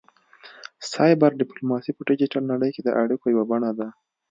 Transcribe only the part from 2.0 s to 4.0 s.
ډیجیټل نړۍ کې د اړیکو یوه بڼه ده